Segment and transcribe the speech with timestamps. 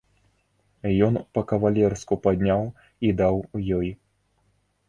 [1.07, 2.61] Ён па-кавалерску падняў
[3.09, 3.35] і даў
[3.81, 3.89] ёй.